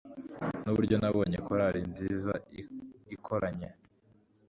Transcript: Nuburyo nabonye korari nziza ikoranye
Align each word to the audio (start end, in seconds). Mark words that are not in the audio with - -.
Nuburyo 0.63 0.95
nabonye 1.01 1.37
korari 1.45 1.81
nziza 1.91 2.33
ikoranye 3.15 3.69